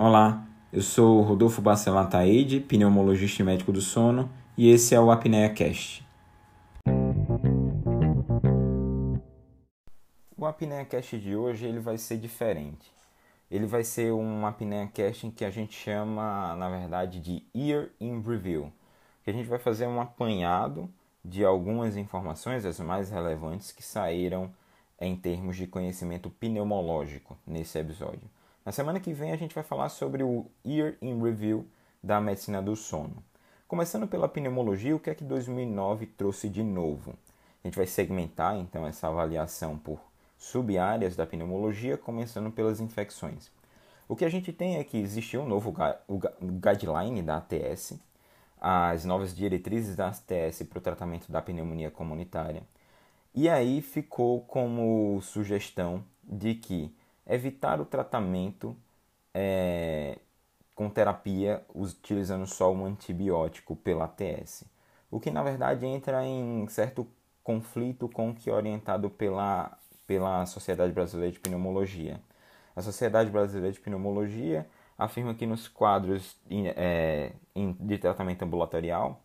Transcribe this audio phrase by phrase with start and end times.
[0.00, 5.10] Olá, eu sou Rodolfo Bacelar Taide, pneumologista e médico do sono, e esse é o
[5.10, 6.06] Apnea Cast.
[10.36, 12.92] O Apnea Cast de hoje ele vai ser diferente.
[13.50, 18.22] Ele vai ser um Apnea Cast que a gente chama, na verdade, de Year in
[18.22, 18.72] Review,
[19.24, 20.88] que a gente vai fazer um apanhado
[21.24, 24.48] de algumas informações, as mais relevantes, que saíram
[25.00, 28.37] em termos de conhecimento pneumológico nesse episódio.
[28.68, 31.66] Na semana que vem a gente vai falar sobre o Year in Review
[32.04, 33.24] da medicina do sono.
[33.66, 37.14] Começando pela pneumologia, o que é que 2009 trouxe de novo?
[37.64, 39.98] A gente vai segmentar então essa avaliação por
[40.36, 43.50] sub-áreas da pneumologia, começando pelas infecções.
[44.06, 45.74] O que a gente tem é que existiu um novo
[46.60, 47.94] guideline da ATS,
[48.60, 52.62] as novas diretrizes da ATS para o tratamento da pneumonia comunitária.
[53.34, 56.94] E aí ficou como sugestão de que
[57.28, 58.76] evitar o tratamento
[59.34, 60.18] é,
[60.74, 64.64] com terapia utilizando só um antibiótico pela ATS,
[65.10, 67.06] o que na verdade entra em certo
[67.42, 69.76] conflito com o que é orientado pela,
[70.06, 72.20] pela Sociedade Brasileira de Pneumologia.
[72.76, 77.32] A Sociedade Brasileira de Pneumologia afirma que nos quadros é,
[77.80, 79.20] de tratamento ambulatorial,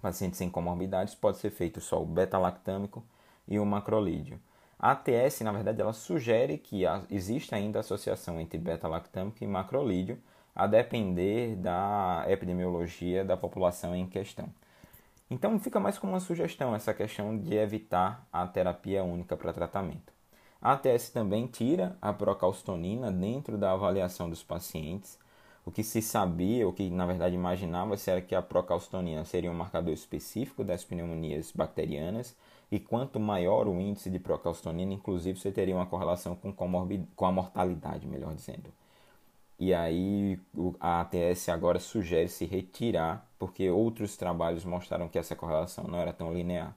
[0.00, 3.04] pacientes sem comorbidades, pode ser feito só o beta-lactâmico
[3.46, 4.40] e o macrolídeo.
[4.78, 10.18] A ATS, na verdade, ela sugere que existe ainda associação entre beta-lactâmico e macrolídeo,
[10.54, 14.48] a depender da epidemiologia da população em questão.
[15.30, 20.12] Então fica mais como uma sugestão essa questão de evitar a terapia única para tratamento.
[20.60, 25.18] A ATS também tira a procalcitonina dentro da avaliação dos pacientes.
[25.66, 29.54] O que se sabia, o que na verdade imaginava-se era que a procalcitonina seria um
[29.54, 32.34] marcador específico das pneumonias bacterianas
[32.72, 37.32] e quanto maior o índice de procalcitonina, inclusive você teria uma correlação com, com a
[37.32, 38.72] mortalidade, melhor dizendo.
[39.58, 40.38] E aí
[40.80, 46.12] a ATS agora sugere se retirar, porque outros trabalhos mostraram que essa correlação não era
[46.12, 46.76] tão linear.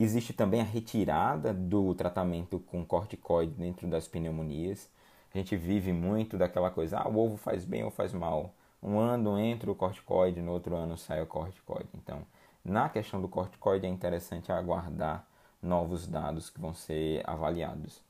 [0.00, 4.88] Existe também a retirada do tratamento com corticoide dentro das pneumonias.
[5.32, 8.52] A gente vive muito daquela coisa, ah, o ovo faz bem ou faz mal.
[8.82, 11.88] Um ano entra o corticoide, no outro ano sai o corticoide.
[11.94, 12.22] Então,
[12.64, 15.24] na questão do corticoide é interessante aguardar
[15.62, 18.02] novos dados que vão ser avaliados.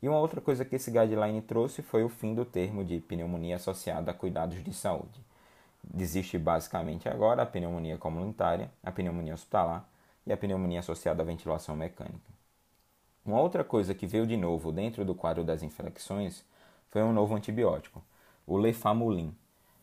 [0.00, 3.56] E uma outra coisa que esse guideline trouxe foi o fim do termo de pneumonia
[3.56, 5.20] associada a cuidados de saúde.
[5.98, 9.88] Existe basicamente agora a pneumonia comunitária, a pneumonia hospitalar
[10.24, 12.30] e a pneumonia associada à ventilação mecânica.
[13.24, 16.44] Uma outra coisa que veio de novo dentro do quadro das infecções
[16.90, 18.02] foi um novo antibiótico,
[18.46, 19.34] o lefamulin,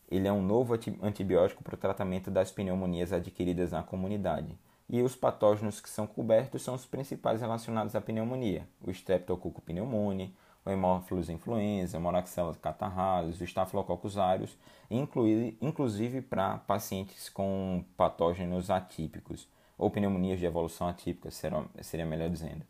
[0.10, 4.58] ele é um novo antibiótico para o tratamento das pneumonias adquiridas na comunidade.
[4.88, 10.32] E os patógenos que são cobertos são os principais relacionados à pneumonia: o Streptococcus pneumoniae,
[10.64, 14.56] o Haemophilus influenza, Moraxella catarrhalis, o Staphylococcus aureus,
[14.90, 22.64] inclusive para pacientes com patógenos atípicos, ou pneumonias de evolução atípica, seria melhor dizendo.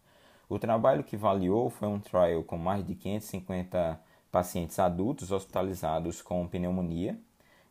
[0.48, 4.00] O trabalho que avaliou foi um trial com mais de 550
[4.36, 7.18] pacientes adultos hospitalizados com pneumonia.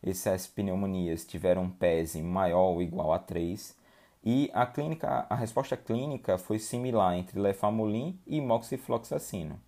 [0.02, 3.76] Essas pneumonias tiveram PESE maior ou igual a 3
[4.24, 9.60] e a, clínica, a resposta clínica foi similar entre lefamulin e moxifloxacino.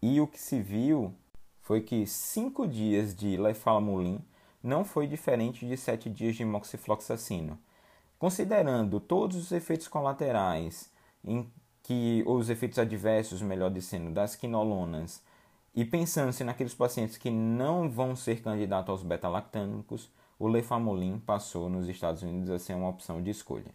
[0.00, 1.12] E o que se viu
[1.60, 4.18] foi que 5 dias de lefamulin
[4.62, 7.58] não foi diferente de 7 dias de moxifloxacino.
[8.18, 10.90] Considerando todos os efeitos colaterais,
[11.22, 11.46] em
[11.82, 15.22] que os efeitos adversos, melhor dizendo, das quinolonas
[15.80, 21.88] e pensando-se naqueles pacientes que não vão ser candidatos aos beta-lactâmicos, o lefamulin passou nos
[21.88, 23.72] Estados Unidos a ser uma opção de escolha.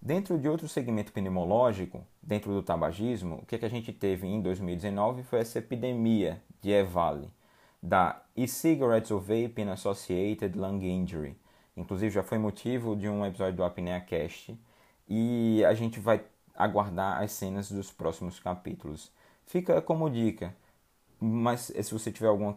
[0.00, 4.28] Dentro de outro segmento pneumológico, dentro do tabagismo, o que, é que a gente teve
[4.28, 7.28] em 2019 foi essa epidemia de EVALI,
[7.82, 11.36] da E-Cigarettes or Vaping Associated Lung Injury.
[11.76, 14.56] Inclusive já foi motivo de um episódio do Apnea Cast
[15.08, 16.24] e a gente vai
[16.54, 19.10] aguardar as cenas dos próximos capítulos.
[19.44, 20.54] Fica como dica,
[21.22, 22.52] mas eh, se você tiver alguma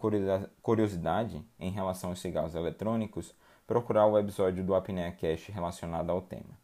[0.62, 3.34] curiosidade em relação aos cigarros eletrônicos,
[3.68, 6.58] procurar o episódio do Apnea Cast relacionado ao tema.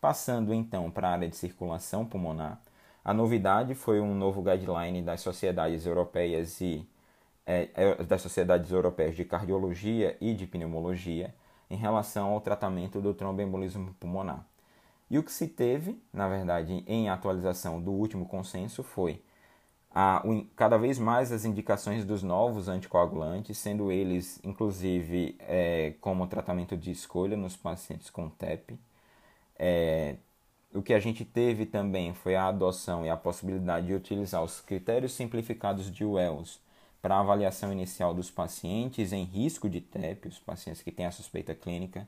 [0.00, 2.60] Passando então para a área de circulação pulmonar,
[3.02, 6.86] a novidade foi um novo guideline das sociedades europeias e
[7.46, 11.34] é, das sociedades europeias de cardiologia e de pneumologia
[11.70, 14.46] em relação ao tratamento do tromboembolismo pulmonar.
[15.10, 19.22] E o que se teve, na verdade, em atualização do último consenso foi
[19.92, 20.22] a,
[20.56, 26.90] cada vez mais as indicações dos novos anticoagulantes, sendo eles, inclusive, é, como tratamento de
[26.90, 28.78] escolha nos pacientes com TEP.
[29.58, 30.16] É,
[30.72, 34.60] o que a gente teve também foi a adoção e a possibilidade de utilizar os
[34.60, 36.60] critérios simplificados de Wells
[37.02, 41.54] para avaliação inicial dos pacientes em risco de TEP, os pacientes que têm a suspeita
[41.54, 42.06] clínica.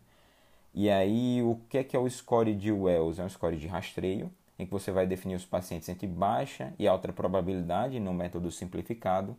[0.75, 3.20] E aí, o que é, que é o score de Wells?
[3.20, 4.31] É um score de rastreio,
[4.62, 9.37] em que você vai definir os pacientes entre baixa e alta probabilidade no método simplificado.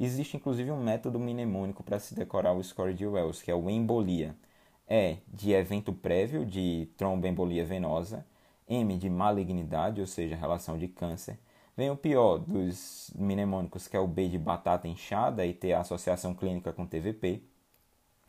[0.00, 3.70] Existe inclusive um método mnemônico para se decorar o score de Wells, que é o
[3.70, 4.34] embolia.
[4.88, 8.26] E de evento prévio de tromboembolia venosa,
[8.68, 11.38] M de malignidade, ou seja, relação de câncer,
[11.74, 16.34] Vem o pior dos mnemônicos, que é o B de batata inchada e ter associação
[16.34, 17.42] clínica com TVP.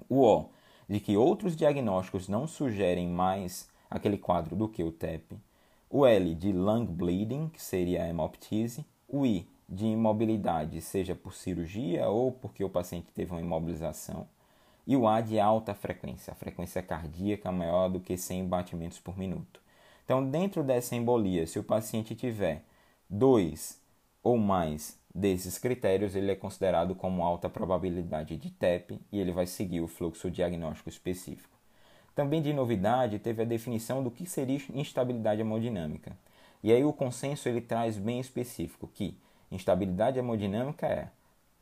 [0.07, 0.50] O O,
[0.88, 5.36] de que outros diagnósticos não sugerem mais aquele quadro do que o TEP.
[5.95, 8.84] O L de lung bleeding, que seria a hemoptise.
[9.07, 14.28] O I de imobilidade, seja por cirurgia ou porque o paciente teve uma imobilização.
[14.88, 19.16] E o A de alta frequência, a frequência cardíaca maior do que 100 batimentos por
[19.16, 19.62] minuto.
[20.04, 22.63] Então, dentro dessa embolia, se o paciente tiver
[23.07, 23.80] dois
[24.24, 29.45] ou mais desses critérios, ele é considerado como alta probabilidade de TEP e ele vai
[29.45, 31.52] seguir o fluxo diagnóstico específico.
[32.15, 36.15] Também de novidade, teve a definição do que seria instabilidade hemodinâmica.
[36.62, 39.18] E aí o consenso ele traz bem específico que
[39.51, 41.10] instabilidade hemodinâmica é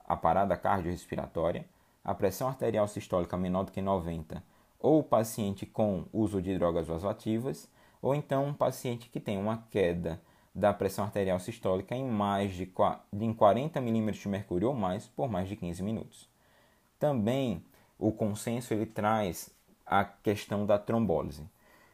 [0.06, 1.66] a parada cardiorrespiratória,
[2.04, 4.44] a pressão arterial sistólica menor do que 90,
[4.80, 7.70] ou o paciente com uso de drogas vasoativas,
[8.02, 10.20] ou então um paciente que tem uma queda
[10.54, 12.70] da pressão arterial sistólica em mais de
[13.14, 16.30] em 40 mm de mercúrio ou mais por mais de 15 minutos.
[17.00, 17.64] Também
[17.98, 19.50] o consenso ele traz
[19.86, 21.44] a questão da trombólise.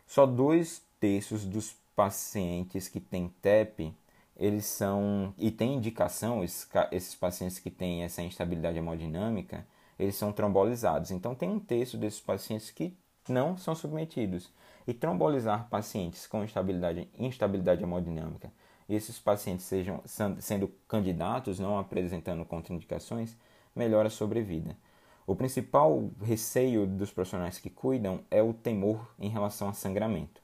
[0.05, 3.93] Só dois terços dos pacientes que têm TEP
[4.39, 9.65] eles são e tem indicação esses, pacientes que têm essa instabilidade hemodinâmica
[9.97, 11.09] eles são trombolizados.
[11.09, 12.95] Então tem um terço desses pacientes que
[13.27, 14.51] não são submetidos
[14.87, 18.51] e trombolizar pacientes com instabilidade, instabilidade hemodinâmica
[18.87, 20.01] e esses pacientes sejam
[20.39, 23.35] sendo candidatos, não apresentando contraindicações,
[23.75, 24.77] melhora a sobrevida.
[25.27, 30.41] O principal receio dos profissionais que cuidam é o temor em relação a sangramento.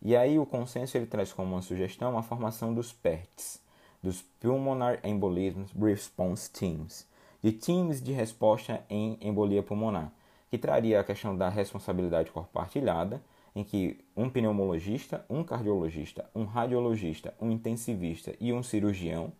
[0.00, 3.60] E aí o consenso ele traz como uma sugestão a formação dos PERTs,
[4.00, 7.08] dos Pulmonar Embolism Response Teams,
[7.42, 10.12] de times de resposta em embolia pulmonar,
[10.48, 13.20] que traria a questão da responsabilidade compartilhada,
[13.52, 19.32] em que um pneumologista, um cardiologista, um radiologista, um intensivista e um cirurgião,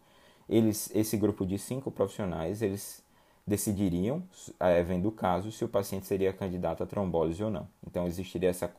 [0.49, 3.05] eles, esse grupo de cinco profissionais, eles
[3.51, 4.23] decidiriam,
[4.61, 7.67] é, vendo o caso, se o paciente seria candidato a trombólise ou não.
[7.85, 8.73] Então existiria essa,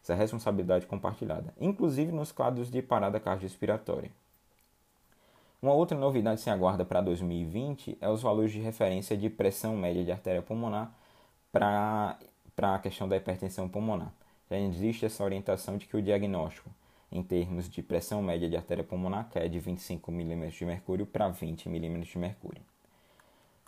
[0.00, 4.10] essa responsabilidade compartilhada, inclusive nos quadros de parada cardiorrespiratória.
[5.60, 10.04] Uma outra novidade se aguarda para 2020 é os valores de referência de pressão média
[10.04, 10.94] de artéria pulmonar
[11.50, 12.16] para
[12.58, 14.12] a questão da hipertensão pulmonar.
[14.48, 16.70] Já existe essa orientação de que o diagnóstico
[17.10, 21.28] em termos de pressão média de artéria pulmonar cai de 25 mm de mercúrio para
[21.28, 22.62] 20 mm de mercúrio.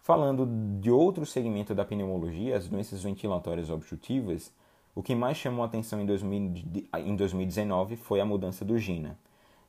[0.06, 0.46] Falando
[0.80, 4.52] de outro segmento da pneumologia, as doenças ventilatórias obstrutivas,
[4.94, 9.18] o que mais chamou atenção em, 2019 foi a mudança do GINA,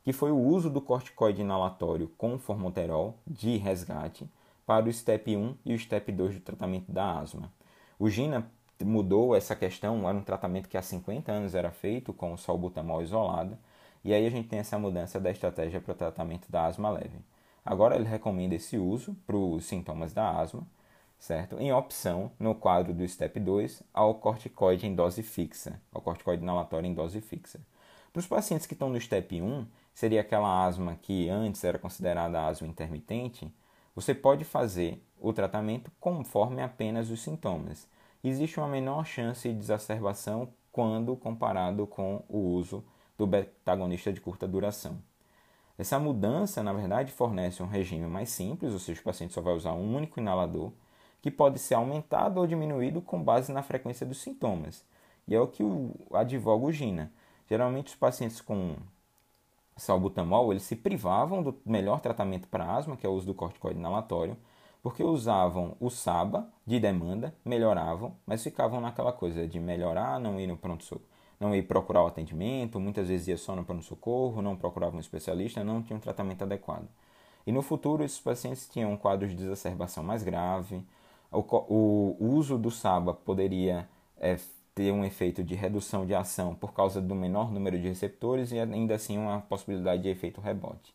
[0.04, 4.30] que foi o uso do corticoide inalatório com formoterol de resgate
[4.64, 7.52] para o STEP 1 e o STEP 2 do tratamento da asma.
[7.98, 8.48] O GINA
[8.86, 13.02] mudou essa questão, era um tratamento que há 50 anos era feito com o salbutamol
[13.02, 13.58] isolado,
[14.06, 17.18] e aí a gente tem essa mudança da estratégia para o tratamento da asma leve.
[17.68, 20.66] Agora ele recomenda esse uso para os sintomas da asma,
[21.20, 21.60] certo?
[21.60, 26.88] Em opção, no quadro do STEP 2, ao corticoide em dose fixa, ao corticoide inalatório
[26.88, 27.60] em dose fixa.
[28.14, 32.46] Para os pacientes que estão no STEP 1, seria aquela asma que antes era considerada
[32.48, 33.54] asma intermitente,
[33.94, 37.88] você pode fazer o tratamento conforme apenas os sintomas
[38.24, 42.84] existe uma menor chance de exacerbação quando comparado com o uso
[43.18, 44.98] do betagonista de curta duração.
[45.78, 49.54] Essa mudança, na verdade, fornece um regime mais simples, ou seja, o paciente só vai
[49.54, 50.72] usar um único inalador,
[51.22, 54.84] que pode ser aumentado ou diminuído com base na frequência dos sintomas.
[55.28, 57.12] E é o que o advoga o GINA.
[57.50, 58.76] Geralmente, os pacientes com
[59.76, 63.80] salbutamol, eles se privavam do melhor tratamento para asma, que é o uso do corticoide
[63.80, 64.36] inalatório,
[64.82, 70.48] porque usavam o SABA de demanda, melhoravam, mas ficavam naquela coisa de melhorar, não ir
[70.48, 70.84] no pronto
[71.40, 75.64] não ir procurar o atendimento, muitas vezes ia só no pronto-socorro, não procuravam um especialista,
[75.64, 76.88] não tinham um tratamento adequado.
[77.46, 80.84] E no futuro, esses pacientes tinham um quadro de desacerbação mais grave,
[81.32, 84.38] o, o, uso do SABA poderia é,
[84.74, 88.60] ter um efeito de redução de ação por causa do menor número de receptores e
[88.60, 90.94] ainda assim uma possibilidade de efeito rebote.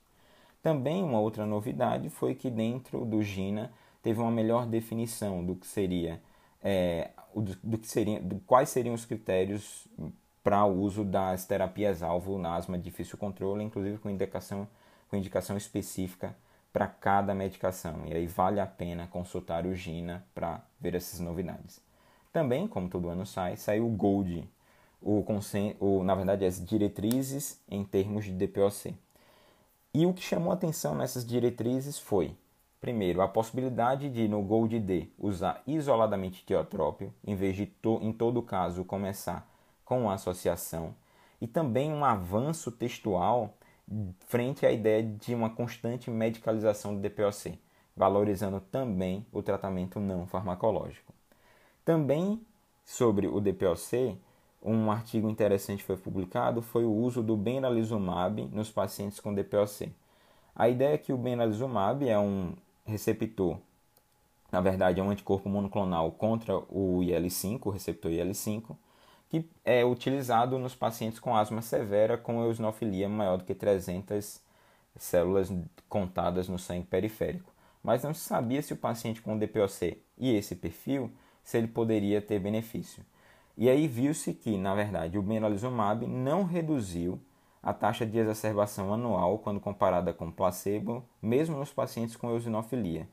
[0.62, 3.72] Também uma outra novidade foi que dentro do GINA
[4.02, 6.22] teve uma melhor definição do que seria,
[6.62, 9.86] é, do, do, que seria do, quais seriam os critérios
[10.42, 14.66] para o uso das terapias-alvo na asma de difícil controle, inclusive com indicação,
[15.08, 16.34] com indicação específica
[16.72, 18.06] para cada medicação.
[18.06, 21.80] E aí vale a pena consultar o GINA para ver essas novidades.
[22.32, 24.48] Também, como todo ano sai, saiu o Gold,
[25.00, 25.24] o,
[25.80, 28.94] o, na verdade as diretrizes em termos de DPOC.
[29.94, 32.34] E o que chamou atenção nessas diretrizes foi,
[32.80, 38.12] primeiro, a possibilidade de no Gold D usar isoladamente tiotrópio, em vez de, to, em
[38.12, 39.51] todo caso, começar
[39.92, 40.94] com a associação,
[41.38, 43.52] e também um avanço textual
[44.20, 47.58] frente à ideia de uma constante medicalização do DPOC,
[47.94, 51.12] valorizando também o tratamento não farmacológico.
[51.84, 52.40] Também
[52.86, 54.16] sobre o DPOC,
[54.62, 59.92] um artigo interessante foi publicado foi o uso do benralizumab nos pacientes com DPOC.
[60.56, 62.54] A ideia é que o benralizumab é um
[62.86, 63.58] receptor,
[64.50, 68.74] na verdade é um anticorpo monoclonal contra o IL-5, o receptor IL-5,
[69.32, 74.42] que é utilizado nos pacientes com asma severa com eosinofilia maior do que 300
[74.94, 75.50] células
[75.88, 77.50] contadas no sangue periférico.
[77.82, 81.10] Mas não se sabia se o paciente com DPOC e esse perfil,
[81.42, 83.02] se ele poderia ter benefício.
[83.56, 87.18] E aí viu-se que, na verdade, o benralizumab não reduziu
[87.62, 93.08] a taxa de exacerbação anual quando comparada com placebo, mesmo nos pacientes com eosinofilia.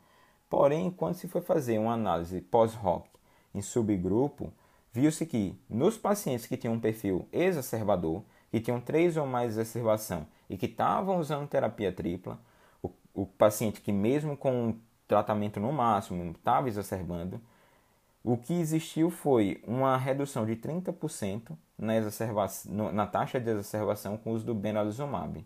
[0.50, 3.08] Porém, quando se foi fazer uma análise pós-hoc
[3.56, 4.52] em subgrupo,
[4.92, 10.26] viu-se que nos pacientes que tinham um perfil exacerbador, que tinham três ou mais exacerbação
[10.50, 12.40] e que estavam usando terapia tripla,
[12.82, 14.76] o, o paciente que mesmo com
[15.08, 17.42] tratamento no máximo estava exacerbando,
[18.24, 24.34] o que existiu foi uma redução de 30% na, na taxa de exacerbação com o
[24.34, 25.46] uso do benralizumab.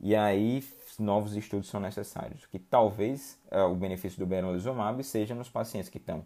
[0.00, 0.64] E aí
[0.98, 5.98] novos estudos são necessários, que talvez é, o benefício do benralizumab seja nos pacientes que
[5.98, 6.24] estão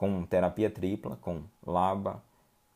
[0.00, 2.22] com terapia tripla, com LABA,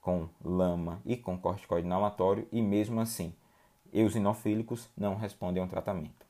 [0.02, 3.32] com LAMA e com corticoide inalatório, e mesmo assim,
[3.94, 6.26] eosinofílicos não respondem ao tratamento.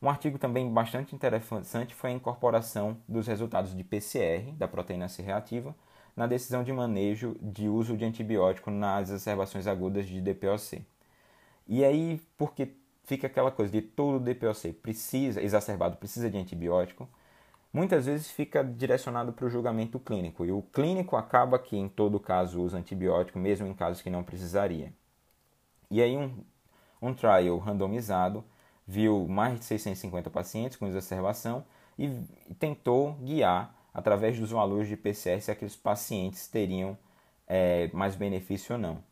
[0.00, 5.20] Um artigo também bastante interessante foi a incorporação dos resultados de PCR, da proteína C
[5.20, 5.76] reativa,
[6.16, 10.82] na decisão de manejo de uso de antibiótico nas exacerbações agudas de DPOC.
[11.66, 12.72] E aí, porque
[13.04, 17.06] fica aquela coisa de todo DPOC precisa, exacerbado precisa de antibiótico,
[17.72, 22.18] muitas vezes fica direcionado para o julgamento clínico, e o clínico acaba que, em todo
[22.20, 24.92] caso, usa antibiótico, mesmo em casos que não precisaria.
[25.90, 26.44] E aí, um,
[27.00, 28.44] um trial randomizado
[28.86, 31.64] viu mais de 650 pacientes com exacerbação
[31.98, 32.08] e
[32.58, 36.96] tentou guiar, através dos valores de PCR, se aqueles pacientes teriam
[37.46, 39.02] é, mais benefício ou não.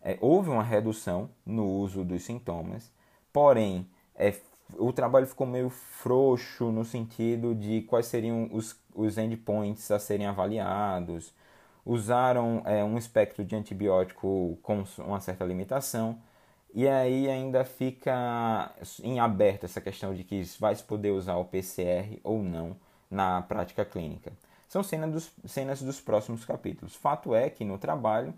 [0.00, 2.90] É, houve uma redução no uso dos sintomas,
[3.32, 4.34] porém, é,
[4.78, 10.26] o trabalho ficou meio frouxo no sentido de quais seriam os, os endpoints a serem
[10.26, 11.32] avaliados.
[11.84, 16.18] Usaram é, um espectro de antibiótico com uma certa limitação.
[16.74, 21.44] E aí ainda fica em aberto essa questão de que vai se poder usar o
[21.44, 22.76] PCR ou não
[23.10, 24.32] na prática clínica.
[24.68, 26.94] São dos, cenas dos próximos capítulos.
[26.94, 28.32] Fato é que no trabalho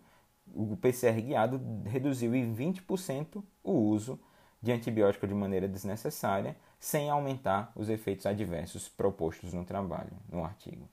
[0.52, 4.18] o PCR guiado reduziu em 20% o uso
[4.64, 10.88] de antibiótico de maneira desnecessária, sem aumentar os efeitos adversos propostos no trabalho, no artigo.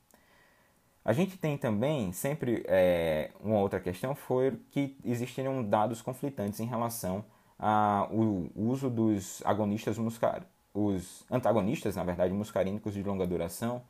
[1.06, 6.66] A gente tem também, sempre é, uma outra questão foi que existiram dados conflitantes em
[6.66, 7.24] relação
[7.58, 8.12] ao
[8.56, 13.82] uso dos agonistas muscar, os antagonistas, na verdade, muscarínicos de longa duração,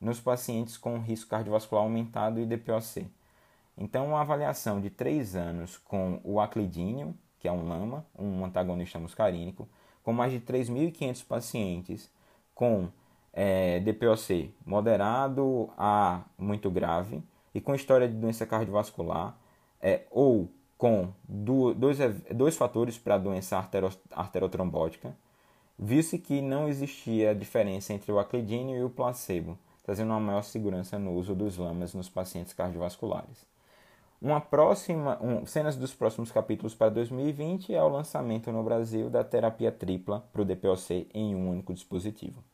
[0.00, 3.06] nos pacientes com risco cardiovascular aumentado e DPOC.
[3.78, 8.98] Então, uma avaliação de 3 anos com o aclidínio que é um LAMA, um antagonista
[8.98, 9.68] muscarínico,
[10.02, 12.10] com mais de 3.500 pacientes
[12.54, 12.88] com
[13.32, 17.22] é, DPOC moderado a muito grave
[17.54, 19.36] e com história de doença cardiovascular
[19.80, 21.98] é, ou com do, dois,
[22.34, 25.14] dois fatores para doença artero, arterotrombótica,
[25.78, 30.98] viu-se que não existia diferença entre o aclidínio e o placebo, trazendo uma maior segurança
[30.98, 33.46] no uso dos lamas nos pacientes cardiovasculares.
[34.22, 39.24] Uma próxima, um, cenas dos próximos capítulos para 2020 é o lançamento no Brasil da
[39.24, 42.44] terapia tripla para o DPOC em um único dispositivo.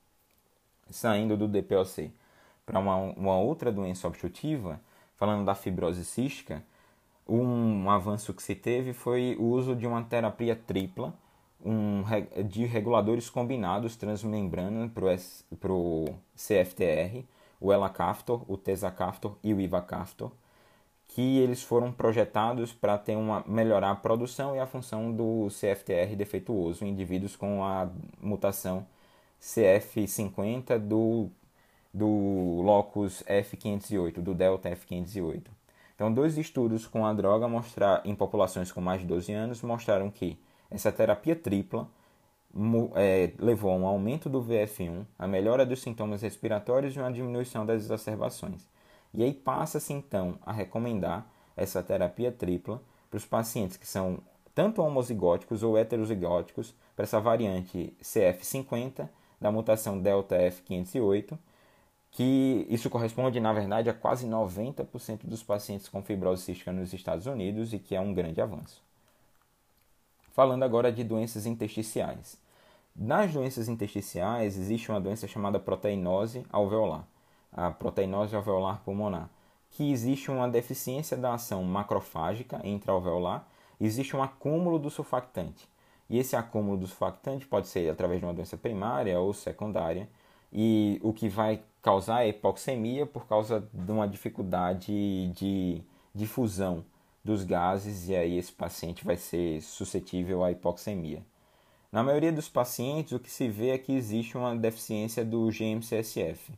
[0.89, 2.13] Saindo do DPOC
[2.65, 4.81] para uma, uma outra doença obstrutiva,
[5.17, 6.63] falando da fibrose cística,
[7.29, 11.13] um avanço que se teve foi o uso de uma terapia tripla
[11.65, 12.05] um,
[12.47, 17.25] de reguladores combinados transmembrana para o CFTR,
[17.61, 20.31] o Elacaftor, o Tezacaftor e o Ivacaftor
[21.17, 26.15] que eles foram projetados para ter uma melhorar a produção e a função do CFTR
[26.15, 27.89] defeituoso em indivíduos com a
[28.21, 28.87] mutação
[29.41, 31.31] CF50 do,
[31.93, 35.47] do locus F508, do delta F508.
[35.95, 40.11] Então, dois estudos com a droga mostrar, em populações com mais de 12 anos mostraram
[40.11, 40.39] que
[40.71, 41.89] essa terapia tripla
[42.95, 47.65] é, levou a um aumento do VF1, a melhora dos sintomas respiratórios e uma diminuição
[47.65, 48.69] das exacerbações.
[49.13, 54.19] E aí passa-se então a recomendar essa terapia tripla para os pacientes que são
[54.55, 59.09] tanto homozigóticos ou heterozigóticos para essa variante CF50
[59.41, 61.39] da mutação Delta F508,
[62.11, 67.27] que isso corresponde, na verdade, a quase 90% dos pacientes com fibrose cística nos Estados
[67.27, 68.83] Unidos e que é um grande avanço.
[70.33, 72.39] Falando agora de doenças intersticiais.
[72.95, 77.07] Nas doenças intersticiais existe uma doença chamada proteinose alveolar,
[77.57, 79.31] a proteinose alveolar pulmonar,
[79.71, 83.47] que existe uma deficiência da ação macrofágica intraalveolar,
[83.81, 85.69] existe um acúmulo do surfactante.
[86.09, 90.09] E esse acúmulo do surfactante pode ser através de uma doença primária ou secundária,
[90.53, 95.83] e o que vai causar é hipoxemia por causa de uma dificuldade de
[96.15, 96.85] difusão
[97.25, 101.23] dos gases, e aí esse paciente vai ser suscetível à hipoxemia.
[101.91, 106.53] Na maioria dos pacientes, o que se vê é que existe uma deficiência do GM-CSF,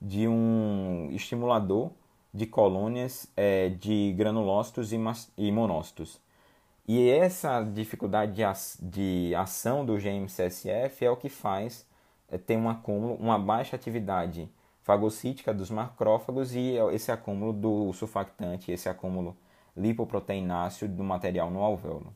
[0.00, 1.90] de um estimulador
[2.32, 4.98] de colônias é, de granulócitos e,
[5.36, 6.20] e monócitos.
[6.86, 8.42] E essa dificuldade de,
[8.80, 11.86] de ação do GM-CSF é o que faz
[12.30, 14.48] é, ter um acúmulo, uma baixa atividade
[14.82, 19.36] fagocítica dos macrófagos e esse acúmulo do surfactante, esse acúmulo
[19.76, 22.14] lipoproteináceo do material no alvéolo.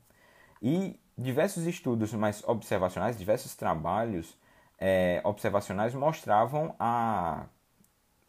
[0.62, 4.38] E diversos estudos mais observacionais, diversos trabalhos
[4.78, 7.44] é, observacionais mostravam a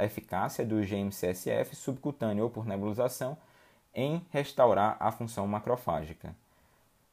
[0.03, 3.37] eficácia do GM-CSF subcutâneo ou por nebulização
[3.93, 6.35] em restaurar a função macrofágica.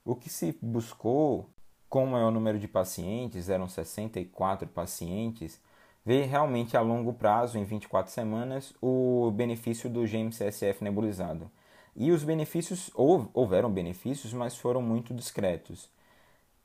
[0.04, 1.48] O que se buscou
[1.90, 5.60] com o maior número de pacientes, eram 64 pacientes,
[6.04, 11.50] ver realmente a longo prazo, em 24 semanas, o benefício do GM-CSF nebulizado.
[11.94, 15.90] E os benefícios, houveram benefícios, mas foram muito discretos.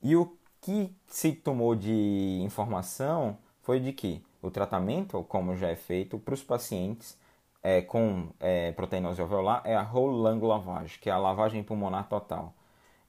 [0.02, 5.76] E o que se tomou de informação foi de que o tratamento, como já é
[5.76, 7.18] feito para os pacientes
[7.64, 12.08] é, com é, proteinose alveolar, é a whole lung lavage, que é a lavagem pulmonar
[12.08, 12.54] total.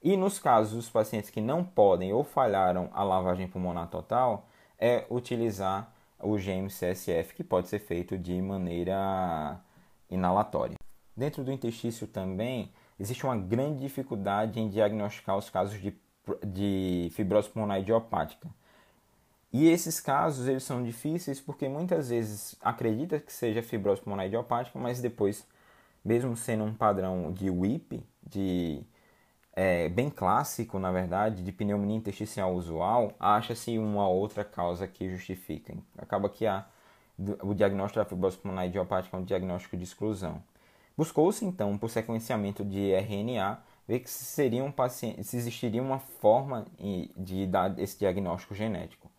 [0.01, 4.47] E nos casos dos pacientes que não podem ou falharam a lavagem pulmonar total,
[4.79, 9.59] é utilizar o GM-CSF, que pode ser feito de maneira
[10.09, 10.75] inalatória.
[11.15, 15.93] Dentro do intestício também existe uma grande dificuldade em diagnosticar os casos de,
[16.45, 18.49] de fibrose pulmonar idiopática.
[19.51, 24.77] E esses casos eles são difíceis porque muitas vezes acredita que seja fibrose pulmonar idiopática,
[24.77, 25.45] mas depois,
[26.03, 28.83] mesmo sendo um padrão de WIP, de
[29.53, 35.73] é, bem clássico, na verdade, de pneumonia intersticial usual, acha-se uma outra causa que justifica.
[35.97, 36.67] Acaba que há,
[37.41, 40.43] o diagnóstico da fibrose pulmonar idiopática é um diagnóstico de exclusão.
[40.95, 45.99] Buscou-se então, por sequenciamento de RNA, ver que se, seria um paciente, se existiria uma
[45.99, 46.65] forma
[47.15, 49.09] de dar esse diagnóstico genético.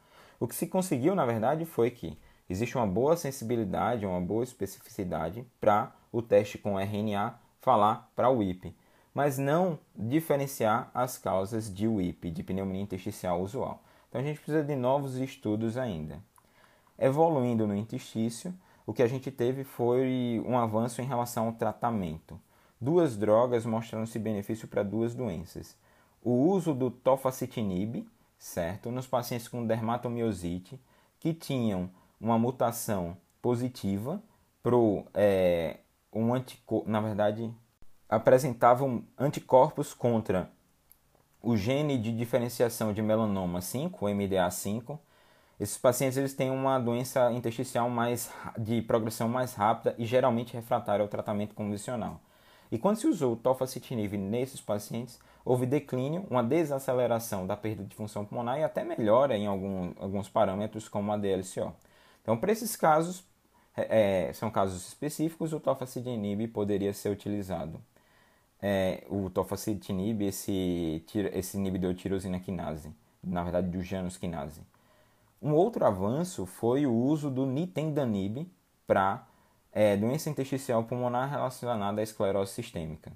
[0.40, 2.16] O que se conseguiu, na verdade, foi que
[2.48, 8.38] existe uma boa sensibilidade, uma boa especificidade para o teste com RNA falar para o
[8.38, 8.74] WIP,
[9.12, 13.82] mas não diferenciar as causas de WIP, de pneumonia intersticial usual.
[14.08, 16.22] Então a gente precisa de novos estudos ainda.
[16.98, 18.54] Evoluindo no intestício,
[18.86, 22.40] o que a gente teve foi um avanço em relação ao tratamento.
[22.80, 25.76] Duas drogas mostraram-se benefício para duas doenças.
[26.22, 28.06] O uso do tofacitinib,
[28.38, 28.90] certo?
[28.90, 30.80] Nos pacientes com dermatomiosite
[31.18, 34.22] que tinham uma mutação positiva
[34.62, 35.78] pro é,
[36.12, 37.52] um anticorpo, na verdade,
[38.08, 40.50] apresentavam anticorpos contra
[41.42, 44.98] o gene de diferenciação de melanoma 5, o MDA5.
[45.60, 51.02] Esses pacientes eles têm uma doença intersticial mais de progressão mais rápida e geralmente refratária
[51.02, 52.20] ao tratamento convencional.
[52.70, 58.22] E quando se usou tofacitinib nesses pacientes, houve declínio, uma desaceleração da perda de função
[58.22, 61.74] pulmonar e até melhora em algum, alguns parâmetros, como a DLCO.
[62.20, 63.24] Então, para esses casos,
[63.74, 67.80] é, é, são casos específicos, o tofacitinib poderia ser utilizado.
[68.60, 72.92] É, o tofacitinib, esse, esse inibidor de tirosina quinase,
[73.24, 74.60] na verdade do Janus quinase.
[75.40, 78.46] Um outro avanço foi o uso do nitendanib
[78.86, 79.26] para
[79.72, 83.10] é, doença intersticial pulmonar relacionada à esclerose sistêmica.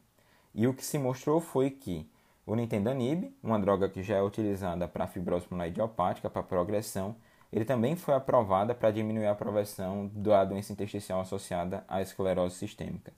[0.55, 2.11] E o que se mostrou foi que
[2.47, 7.15] o nintedanib, uma droga que já é utilizada para fibrose pulmonar idiopática, para progressão,
[7.53, 13.13] ele também foi aprovada para diminuir a progressão da doença intersticial associada à esclerose sistêmica.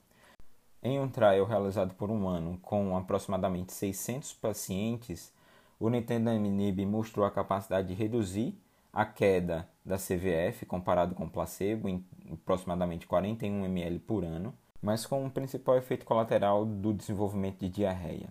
[0.83, 5.33] Em um trial realizado por um ano com aproximadamente 600 pacientes,
[5.79, 8.55] o nintedanib mostrou a capacidade de reduzir
[8.93, 15.25] a queda da CVF comparado com placebo em aproximadamente 41 ml por ano, mas com
[15.25, 18.29] o principal efeito colateral do desenvolvimento de diarreia.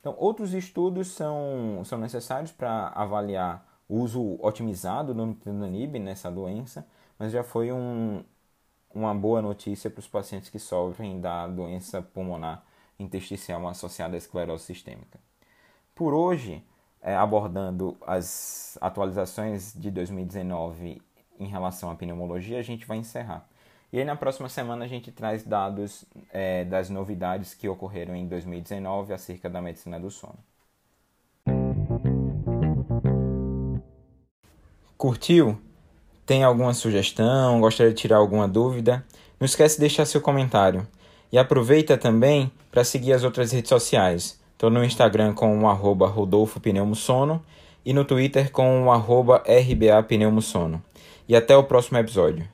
[0.00, 6.86] Então, outros estudos são, são necessários para avaliar o uso otimizado do nitinib nessa doença,
[7.18, 8.24] mas já foi um,
[8.94, 12.64] uma boa notícia para os pacientes que sofrem da doença pulmonar
[12.98, 15.20] intersticial associada à esclerose sistêmica.
[15.94, 16.64] Por hoje,
[17.02, 21.02] é, abordando as atualizações de 2019
[21.38, 23.48] em relação à pneumologia, a gente vai encerrar.
[23.92, 28.26] E aí na próxima semana a gente traz dados é, das novidades que ocorreram em
[28.26, 30.38] 2019 acerca da medicina do sono.
[34.96, 35.58] Curtiu?
[36.24, 37.60] Tem alguma sugestão?
[37.60, 39.04] Gostaria de tirar alguma dúvida?
[39.40, 40.86] Não esquece de deixar seu comentário.
[41.32, 44.38] E aproveita também para seguir as outras redes sociais.
[44.52, 47.42] Estou no Instagram com o arroba Rodolfo Pneumosono
[47.84, 50.80] e no Twitter com o arroba RBA Pneumosono.
[51.26, 52.46] E até o próximo episódio.